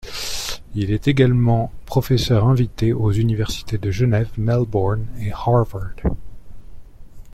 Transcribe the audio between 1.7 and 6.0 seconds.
professeur invité aux universités de Genève, Melbourne et Harvard.